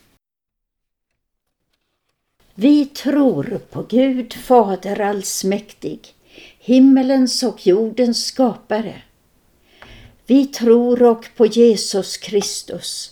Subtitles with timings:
[2.56, 6.16] Vi tror på Gud Fader allsmäktig,
[6.60, 9.02] himmelens och jordens skapare.
[10.26, 13.12] Vi tror och på Jesus Kristus,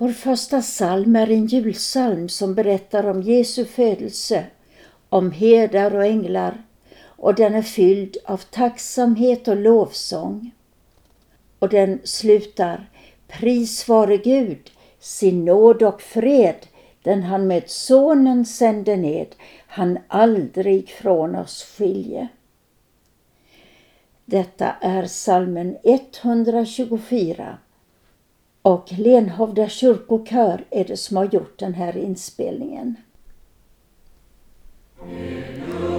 [0.00, 4.46] Vår första psalm är en julpsalm som berättar om Jesu födelse,
[5.08, 6.62] om herdar och änglar
[7.02, 10.50] och den är fylld av tacksamhet och lovsång.
[11.58, 12.90] Och den slutar
[13.28, 16.66] Pris vare Gud, sin nåd och fred,
[17.02, 19.34] den han med sonen sände ned,
[19.66, 22.28] han aldrig från oss skilje.
[24.24, 27.58] Detta är salmen 124
[28.62, 32.96] och Lenhovda kyrkokör är det som har gjort den här inspelningen.
[35.02, 35.89] Mm.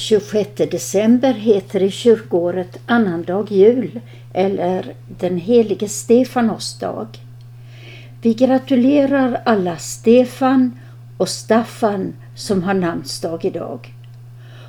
[0.00, 4.00] 26 december heter i kyrkåret annandag jul
[4.34, 7.06] eller den helige Stefanos dag.
[8.22, 10.78] Vi gratulerar alla Stefan
[11.16, 13.94] och Staffan som har namnsdag idag.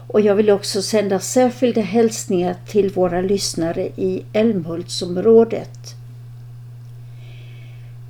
[0.08, 5.96] Och jag vill också sända särskilda hälsningar till våra lyssnare i Älmhultsområdet.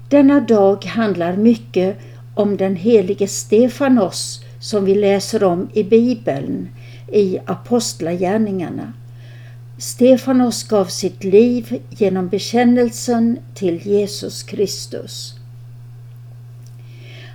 [0.09, 1.97] Denna dag handlar mycket
[2.35, 6.69] om den helige Stefanos som vi läser om i Bibeln
[7.11, 8.93] i Apostlagärningarna.
[9.77, 15.33] Stefanos gav sitt liv genom bekännelsen till Jesus Kristus.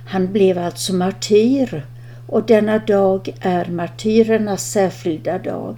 [0.07, 1.85] Han blev alltså martyr
[2.27, 5.75] och denna dag är martyrernas särskilda dag.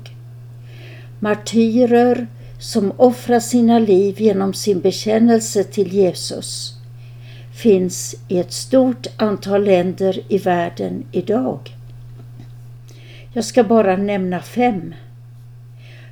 [1.20, 2.28] Martyrer
[2.60, 6.74] som offrar sina liv genom sin bekännelse till Jesus
[7.54, 11.76] finns i ett stort antal länder i världen idag.
[13.34, 14.96] Jag ska bara nämna fem.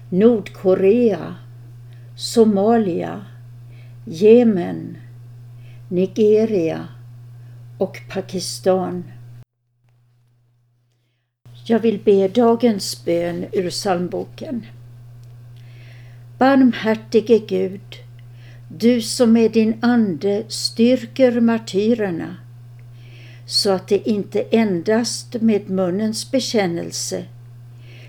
[0.09, 1.35] Nordkorea,
[2.17, 3.25] Somalia,
[4.05, 4.97] Jemen,
[5.89, 6.87] Nigeria
[7.77, 9.03] och Pakistan.
[11.65, 14.65] Jag vill be dagens bön ur psalmboken.
[16.37, 17.95] Barmhärtige Gud,
[18.71, 22.35] du som med din ande styrker martyrerna
[23.47, 27.25] så att det inte endast med munnens bekännelse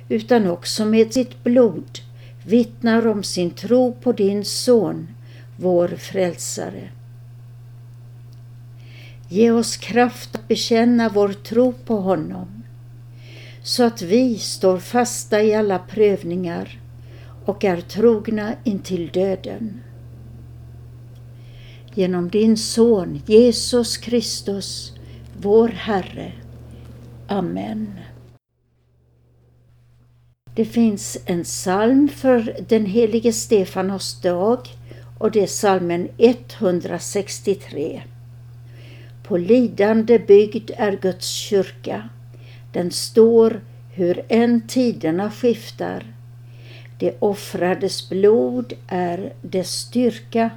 [0.08, 1.98] utan också med sitt blod
[2.44, 5.08] vittnar om sin tro på din son,
[5.56, 6.88] vår frälsare.
[9.28, 12.62] Ge oss kraft att bekänna vår tro på honom
[13.62, 16.80] så att vi står fasta i alla prövningar
[17.44, 19.80] och är trogna intill döden.
[21.94, 24.97] Genom din son Jesus Kristus,
[25.40, 26.32] vår Herre.
[27.26, 28.00] Amen.
[30.54, 34.58] Det finns en psalm för den helige Stefanos dag
[35.18, 38.02] och det är psalmen 163.
[39.24, 42.08] På lidande bygd är Guds kyrka.
[42.72, 43.60] Den står
[43.94, 46.04] hur än tiderna skiftar.
[46.98, 50.50] Det offrades blod är dess styrka.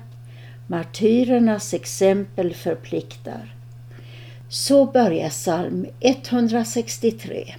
[0.68, 3.61] Martyrernas exempel förpliktar.
[4.52, 7.56] Så börjar psalm 163.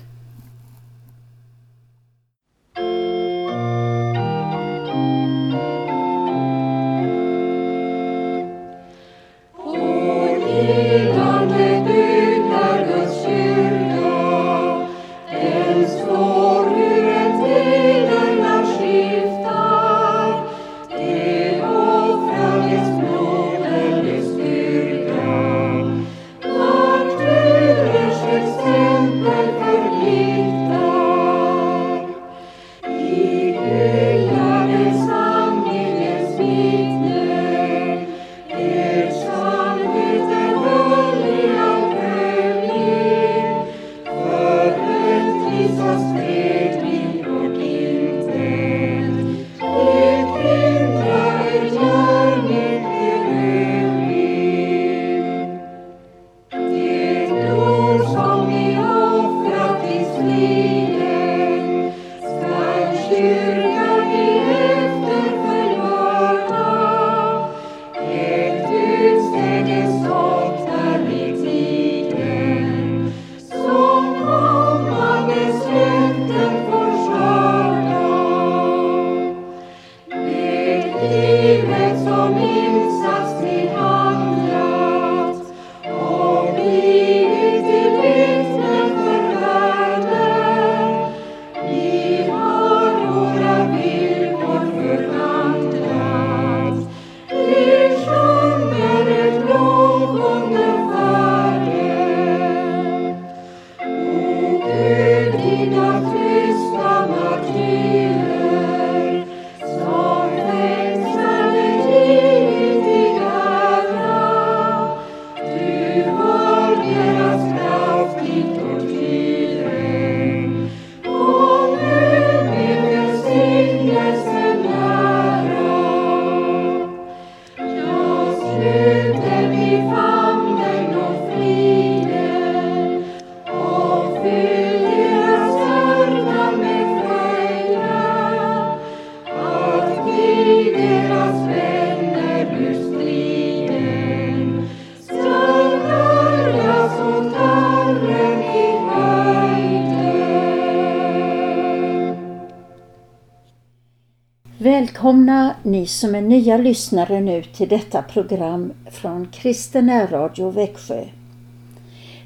[155.72, 161.04] Ni som är nya lyssnare nu till detta program från Kristen Radio Växjö.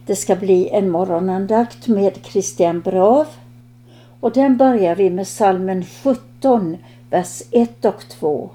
[0.07, 3.27] Det ska bli en morgonandakt med Christian Brav
[4.21, 6.77] och den börjar vi med salmen 17,
[7.11, 8.51] vers 1 och 2.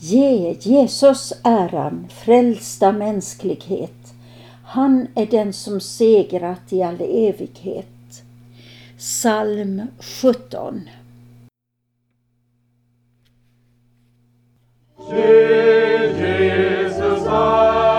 [0.00, 4.14] Ge Jesus äran, frälsta mänsklighet.
[4.64, 8.22] Han är den som segrat i all evighet.
[8.98, 10.80] Psalm 17
[14.95, 16.96] Ge Jesus
[17.26, 17.95] äran,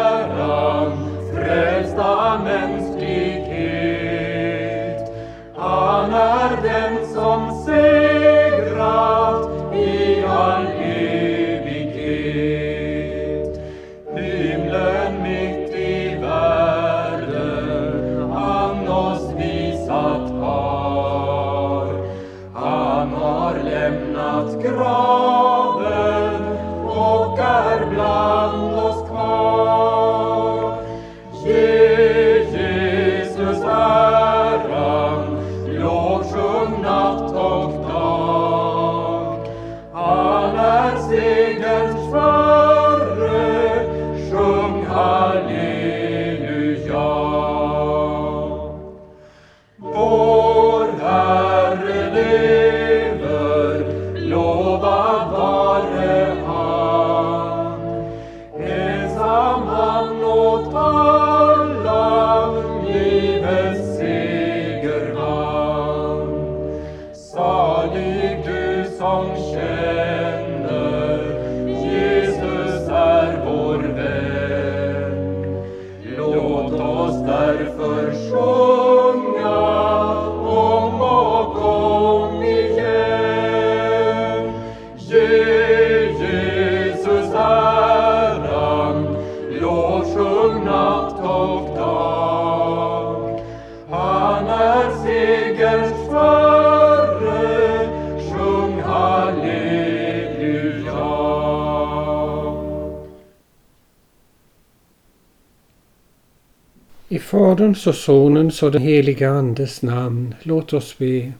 [107.77, 111.31] Faderns och Sonens och den heliga Andes namn, låt oss be.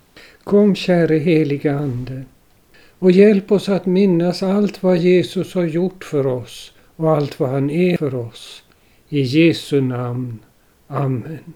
[0.44, 2.24] Kom käre heliga Ande
[3.00, 7.50] och hjälp oss att minnas allt vad Jesus har gjort för oss och allt vad
[7.50, 8.64] han är för oss.
[9.10, 10.40] I Jesu namn.
[10.88, 11.54] Amen.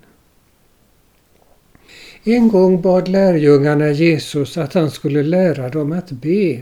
[2.24, 6.62] En gång bad lärjungarna Jesus att han skulle lära dem att be.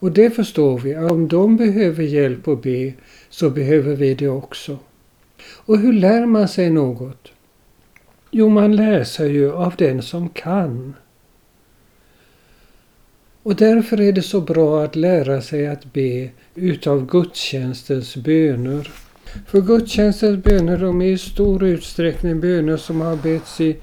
[0.00, 2.92] Och det förstår vi, att om de behöver hjälp att be
[3.30, 4.78] så behöver vi det också.
[5.42, 7.32] Och hur lär man sig något?
[8.30, 10.94] Jo, man lär sig ju av den som kan.
[13.42, 18.90] Och därför är det så bra att lära sig att be utav gudstjänstens böner.
[19.46, 23.76] För gudstjänstens böner de är i stor utsträckning böner som har betts i,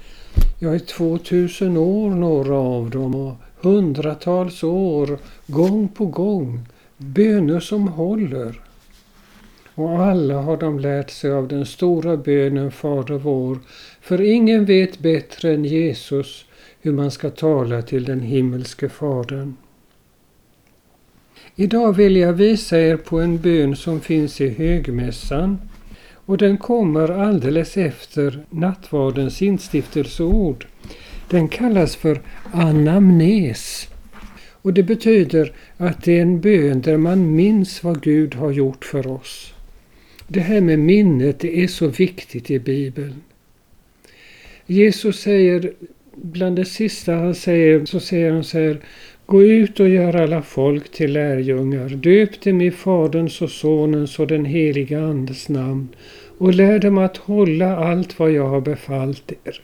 [0.59, 6.67] ja, i 2000 år, några av dem, och hundratals år, gång på gång.
[6.97, 8.64] Böner som håller.
[9.75, 13.59] Och alla har de lärt sig av den stora bönen Fader vår,
[14.01, 16.45] för ingen vet bättre än Jesus
[16.81, 19.55] hur man ska tala till den himmelske Fadern.
[21.55, 25.57] Idag vill jag visa er på en bön som finns i högmässan
[26.25, 30.67] och den kommer alldeles efter nattvardens instiftelseord.
[31.29, 33.89] Den kallas för anamnes
[34.61, 38.85] och det betyder att det är en bön där man minns vad Gud har gjort
[38.85, 39.54] för oss.
[40.27, 43.23] Det här med minnet det är så viktigt i Bibeln.
[44.65, 45.73] Jesus säger,
[46.15, 48.81] bland det sista han säger, så säger han så här
[49.25, 54.27] Gå ut och gör alla folk till lärjungar, döp dem i Faderns och Sonens och
[54.27, 55.87] den heliga Andes namn
[56.37, 59.61] och lär dem att hålla allt vad jag har befallt er.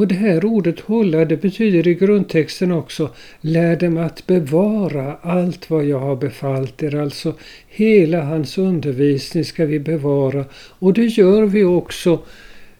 [0.00, 5.70] Och det här ordet hålla det betyder i grundtexten också lär dem att bevara allt
[5.70, 6.94] vad jag har befallt er.
[6.94, 7.34] Alltså
[7.68, 12.22] hela hans undervisning ska vi bevara och det gör vi också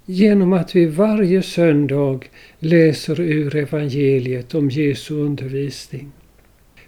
[0.04, 2.20] genom att vi varje söndag
[2.58, 6.12] läser ur evangeliet om Jesu undervisning.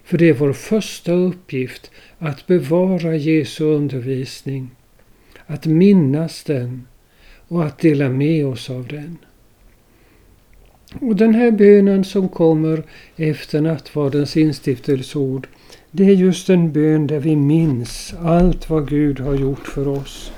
[0.03, 4.69] För det är vår första uppgift att bevara Jesu undervisning,
[5.45, 6.87] att minnas den
[7.47, 9.17] och att dela med oss av den.
[11.01, 12.83] Och den här bönen som kommer
[13.15, 15.47] efter nattvardens instiftelseord,
[15.91, 20.31] det är just en bön där vi minns allt vad Gud har gjort för oss.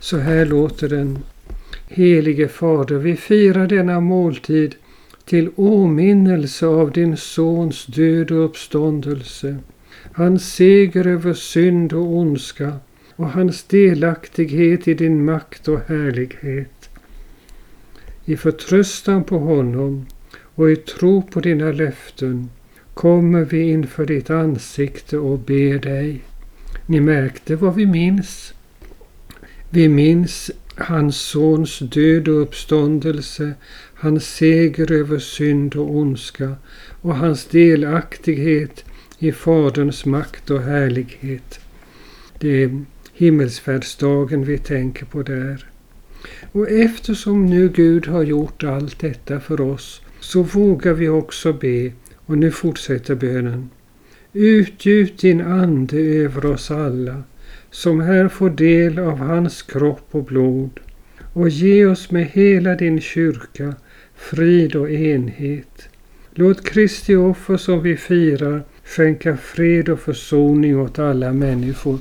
[0.00, 1.18] Så här låter den.
[1.88, 4.74] Helige Fader, vi firar denna måltid
[5.24, 9.56] till åminnelse av din Sons död och uppståndelse,
[10.12, 12.72] hans seger över synd och ondska
[13.16, 16.77] och hans delaktighet i din makt och härlighet.
[18.28, 20.06] I förtröstan på honom
[20.54, 22.50] och i tro på dina löften
[22.94, 26.22] kommer vi inför ditt ansikte och ber dig.
[26.86, 28.54] Ni märkte vad vi minns.
[29.70, 33.52] Vi minns hans sons död och uppståndelse,
[33.94, 36.56] hans seger över synd och ondska
[37.00, 38.84] och hans delaktighet
[39.18, 41.60] i Faderns makt och härlighet.
[42.38, 45.66] Det är himmelsfärdsdagen vi tänker på där.
[46.52, 51.92] Och eftersom nu Gud har gjort allt detta för oss så vågar vi också be
[52.16, 53.70] och nu fortsätter bönen.
[54.32, 57.22] Utgjut din ande över oss alla
[57.70, 60.80] som här får del av hans kropp och blod
[61.32, 63.74] och ge oss med hela din kyrka
[64.16, 65.88] frid och enhet.
[66.34, 71.98] Låt Kristi offer som vi firar skänka fred och försoning åt alla människor.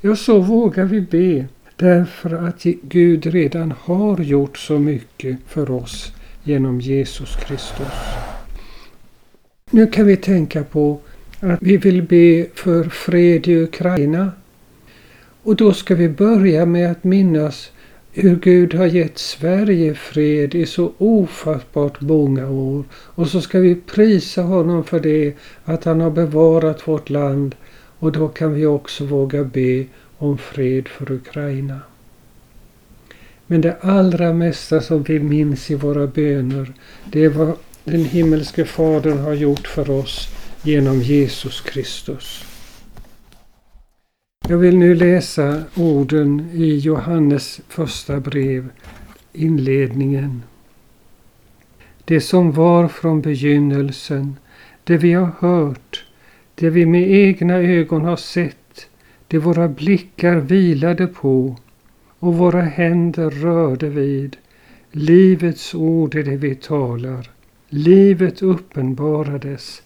[0.00, 1.46] Ja, så vågar vi be
[1.78, 6.12] därför att Gud redan har gjort så mycket för oss
[6.44, 7.92] genom Jesus Kristus.
[9.70, 11.00] Nu kan vi tänka på
[11.40, 14.32] att vi vill be för fred i Ukraina.
[15.42, 17.70] Och då ska vi börja med att minnas
[18.12, 22.84] hur Gud har gett Sverige fred i så ofattbart många år.
[22.92, 27.54] Och så ska vi prisa honom för det, att han har bevarat vårt land.
[27.98, 29.84] Och då kan vi också våga be
[30.18, 31.80] om fred för Ukraina.
[33.46, 36.72] Men det allra mesta som vi minns i våra böner,
[37.12, 40.28] det är vad den himmelske Fadern har gjort för oss
[40.62, 42.44] genom Jesus Kristus.
[44.48, 48.68] Jag vill nu läsa orden i Johannes första brev,
[49.32, 50.42] inledningen.
[52.04, 54.36] Det som var från begynnelsen,
[54.84, 56.04] det vi har hört,
[56.54, 58.57] det vi med egna ögon har sett,
[59.28, 61.56] det våra blickar vilade på
[62.18, 64.36] och våra händer rörde vid.
[64.92, 67.30] Livets ord är det vi talar.
[67.68, 69.82] Livet uppenbarades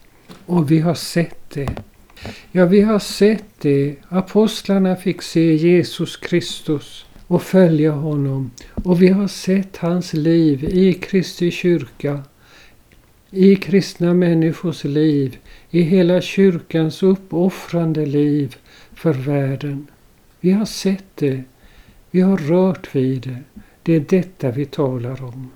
[0.47, 1.69] och vi har sett det.
[2.53, 3.97] Ja, vi har sett det.
[4.09, 8.51] Apostlarna fick se Jesus Kristus och följa honom.
[8.85, 12.23] Och vi har sett hans liv i Kristi kyrka,
[13.31, 15.39] i kristna människors liv,
[15.71, 18.57] i hela kyrkans uppoffrande liv
[19.03, 19.87] för världen.
[20.41, 21.43] Vi har sett det.
[22.11, 23.61] Vi har rört vid det.
[23.83, 25.51] Det är detta vi talar om.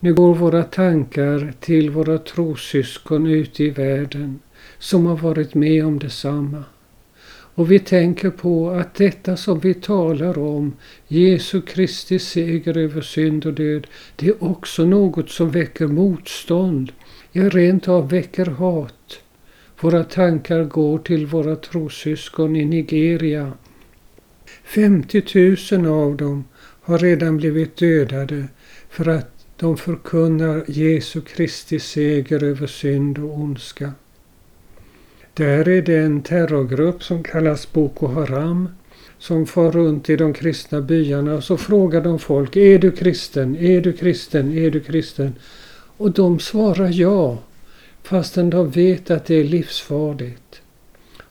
[0.00, 4.40] Nu går våra tankar till våra trossyskon ute i världen
[4.78, 6.64] som har varit med om detsamma.
[7.54, 10.72] Och vi tänker på att detta som vi talar om,
[11.08, 16.92] Jesu Kristi seger över synd och död, det är också något som väcker motstånd,
[17.32, 19.20] ja rent av väcker hat.
[19.80, 23.52] Våra tankar går till våra trossyskon i Nigeria.
[24.64, 25.22] 50
[25.72, 26.44] 000 av dem
[26.82, 28.44] har redan blivit dödade
[28.90, 33.92] för att de förkunnar Jesu Kristi seger över synd och ondska.
[35.34, 38.68] Där är det en terrorgrupp som kallas Boko Haram
[39.18, 43.56] som far runt i de kristna byarna och så frågar de folk, är du kristen,
[43.56, 45.34] är du kristen, är du kristen?
[45.96, 47.38] Och de svarar ja,
[48.02, 50.62] fastän de vet att det är livsfarligt.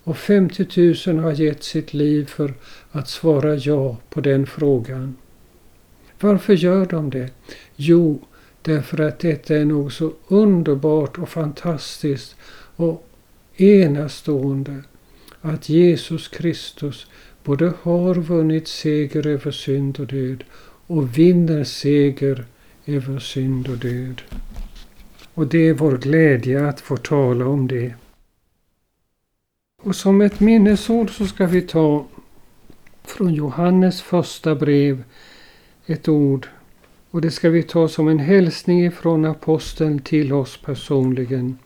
[0.03, 0.67] Och 50
[1.07, 2.53] 000 har gett sitt liv för
[2.91, 5.15] att svara ja på den frågan.
[6.19, 7.29] Varför gör de det?
[7.75, 8.21] Jo,
[8.61, 12.35] därför att detta är något så underbart och fantastiskt
[12.75, 13.07] och
[13.57, 14.83] enastående
[15.41, 17.07] att Jesus Kristus
[17.43, 20.43] både har vunnit seger över synd och död
[20.87, 22.45] och vinner seger
[22.85, 24.21] över synd och död.
[25.39, 27.93] Och det är vår glädje att få tala om det.
[29.81, 32.05] Och som ett minnesord så ska vi ta
[33.03, 35.03] från Johannes första brev
[35.85, 36.47] ett ord
[37.11, 41.57] och det ska vi ta som en hälsning ifrån aposteln till oss personligen.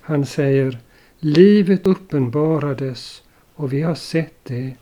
[0.00, 0.78] Han säger
[1.18, 3.22] Livet uppenbarades
[3.54, 4.74] och vi har sett det.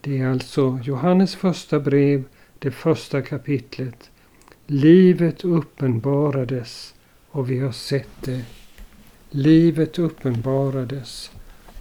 [0.00, 2.24] Det är alltså Johannes första brev,
[2.58, 4.10] det första kapitlet.
[4.66, 6.92] Livet uppenbarades
[7.36, 8.42] och vi har sett det.
[9.30, 11.30] Livet uppenbarades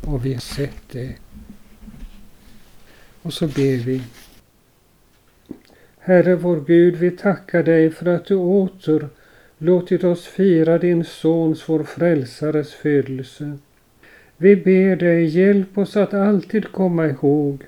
[0.06, 1.15] och vi har sett det.
[3.22, 4.02] Och så ber vi.
[6.00, 9.10] Herre vår Gud, vi tackar dig för att du åter
[9.58, 13.58] låtit oss fira din Sons, vår Frälsares födelse.
[14.38, 17.63] Vi ber dig, hjälp oss att alltid komma ihåg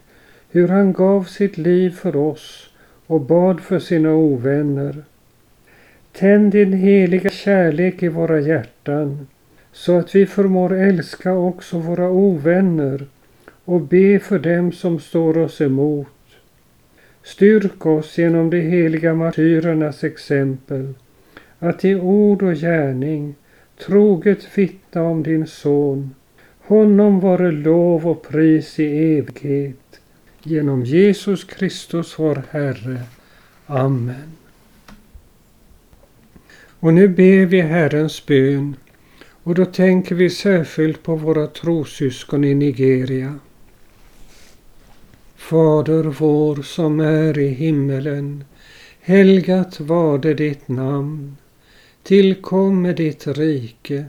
[0.49, 2.69] hur han gav sitt liv för oss
[3.05, 5.03] och bad för sina ovänner.
[6.17, 9.27] Tänd din heliga kärlek i våra hjärtan
[9.71, 13.05] så att vi förmår älska också våra ovänner
[13.65, 16.07] och be för dem som står oss emot.
[17.23, 20.93] Styrk oss genom de heliga martyrernas exempel
[21.59, 23.35] att i ord och gärning
[23.85, 26.15] troget vittna om din son.
[26.61, 29.99] Honom vare lov och pris i evighet.
[30.43, 33.01] Genom Jesus Kristus vår Herre.
[33.65, 34.46] Amen.
[36.79, 38.75] Och nu ber vi Herrens bön
[39.43, 43.39] och då tänker vi särskilt på våra trosyskon i Nigeria.
[45.35, 48.43] Fader vår som är i himmelen.
[49.01, 51.37] Helgat varde ditt namn.
[52.03, 54.05] Tillkomme ditt rike.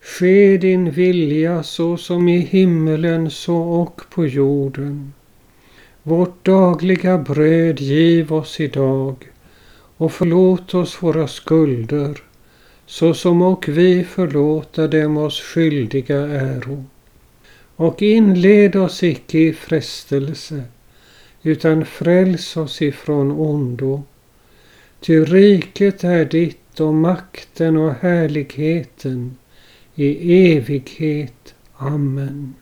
[0.00, 5.12] Ske din vilja så som i himmelen så och på jorden.
[6.02, 9.16] Vårt dagliga bröd giv oss idag
[10.00, 12.22] och förlåt oss våra skulder
[12.86, 16.84] så som och vi förlåta dem oss skyldiga äro.
[17.76, 20.62] Och inled oss icke i frestelse
[21.42, 24.02] utan fräls oss ifrån ondo.
[25.00, 29.36] Ty riket är ditt och makten och härligheten
[29.94, 31.54] i evighet.
[31.76, 32.54] Amen.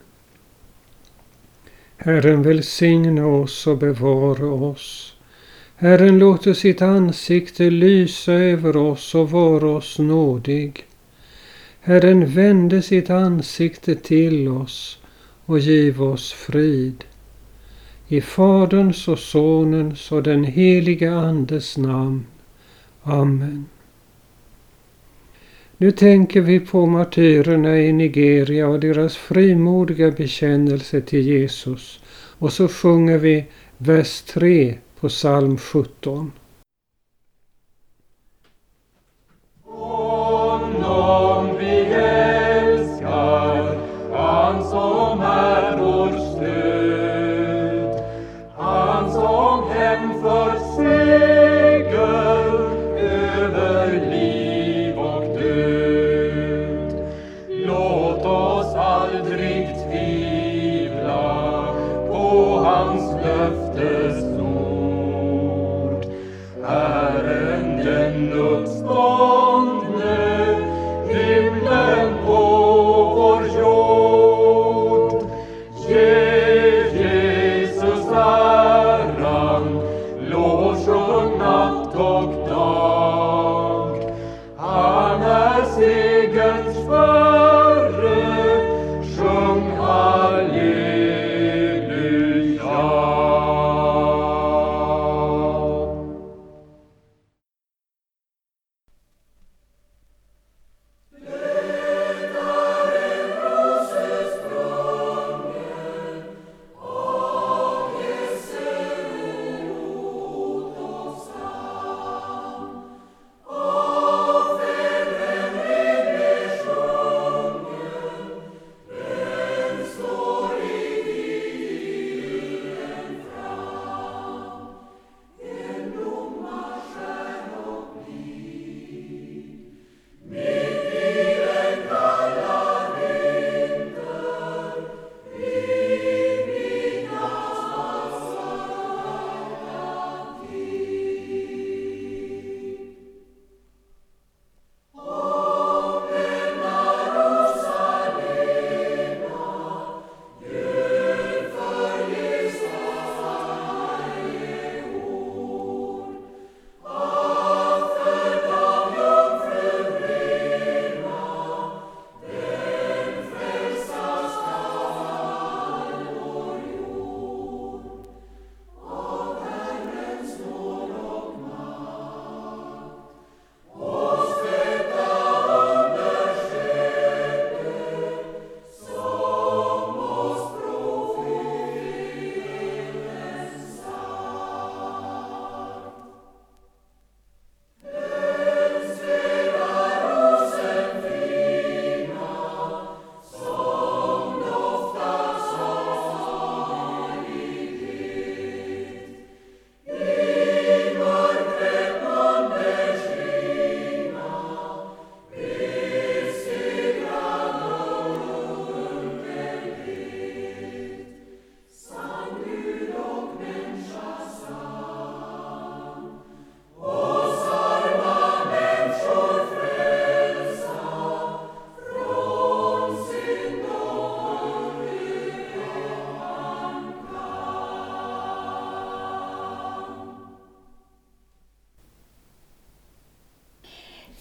[1.96, 5.17] Herren välsigne oss och bevara oss.
[5.80, 10.84] Herren låter sitt ansikte lysa över oss och vara oss nådig.
[11.80, 14.98] Herren vände sitt ansikte till oss
[15.44, 17.04] och giv oss frid.
[18.08, 22.26] I Faderns och Sonens och den helige Andes namn.
[23.02, 23.66] Amen.
[25.76, 32.00] Nu tänker vi på martyrerna i Nigeria och deras frimodiga bekännelse till Jesus.
[32.38, 33.44] Och så sjunger vi
[33.78, 36.32] vers 3 på psalm 17.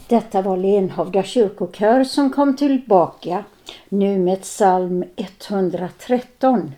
[0.10, 3.44] Detta var Lenhovda kyrkokör som kom tillbaka
[3.90, 6.72] nu med psalm 113.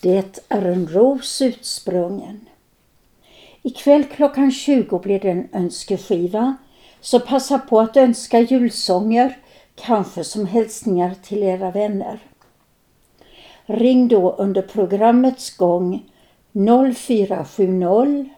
[0.00, 2.46] Det är en ros utsprungen.
[3.62, 6.56] Ikväll klockan 20 blir det en önskeskiva,
[7.00, 9.38] så passa på att önska julsånger,
[9.74, 12.18] kanske som hälsningar till era vänner.
[13.66, 16.04] Ring då under programmets gång
[16.52, 18.30] 0470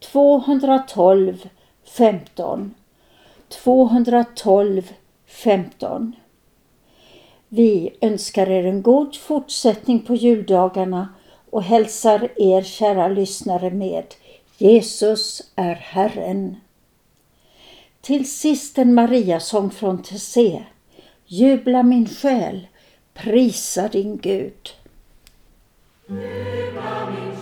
[0.00, 1.48] 212
[1.84, 2.74] 15
[3.52, 4.92] 212
[5.26, 6.12] 15.
[7.48, 11.08] Vi önskar er en god fortsättning på juldagarna
[11.50, 14.14] och hälsar er kära lyssnare med
[14.58, 16.56] Jesus är Herren.
[18.00, 20.62] Till sist en Mariasång från Tessé.
[21.26, 22.66] Jubla min själ,
[23.14, 24.70] prisa din Gud.
[26.06, 27.41] Jubla.